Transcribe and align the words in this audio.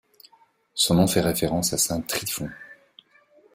Son 0.73 0.95
nom 0.95 1.05
fait 1.05 1.21
référence 1.21 1.73
à 1.73 1.77
saint 1.77 2.01
Tryphon. 2.01 2.49